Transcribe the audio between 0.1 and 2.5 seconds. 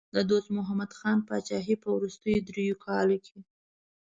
د دوست محمد خان پاچاهۍ په وروستیو